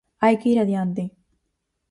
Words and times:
Hai 0.23 0.35
que 0.39 0.49
ir 0.53 0.59
adiante. 0.59 1.03